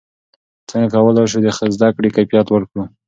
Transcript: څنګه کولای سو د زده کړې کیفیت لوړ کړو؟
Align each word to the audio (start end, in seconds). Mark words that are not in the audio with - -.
څنګه 0.69 0.87
کولای 0.93 1.25
سو 1.31 1.37
د 1.43 1.47
زده 1.75 1.89
کړې 1.95 2.09
کیفیت 2.15 2.45
لوړ 2.49 2.63
کړو؟ 2.69 2.83